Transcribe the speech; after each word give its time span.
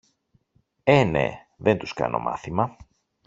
Ε, 0.83 1.03
ναι! 1.03 1.33
δεν 1.57 1.77
τους 1.77 1.93
κάνω 1.93 2.19
μάθημα! 2.19 2.77